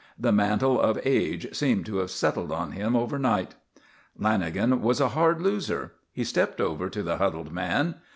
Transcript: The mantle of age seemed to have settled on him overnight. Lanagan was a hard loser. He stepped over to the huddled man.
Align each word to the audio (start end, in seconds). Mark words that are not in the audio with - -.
The 0.17 0.31
mantle 0.31 0.81
of 0.81 0.99
age 1.05 1.55
seemed 1.55 1.85
to 1.85 1.97
have 1.97 2.09
settled 2.09 2.51
on 2.51 2.71
him 2.71 2.95
overnight. 2.95 3.53
Lanagan 4.19 4.79
was 4.81 4.99
a 4.99 5.09
hard 5.09 5.43
loser. 5.43 5.91
He 6.11 6.23
stepped 6.23 6.59
over 6.59 6.89
to 6.89 7.03
the 7.03 7.17
huddled 7.17 7.51
man. 7.51 7.97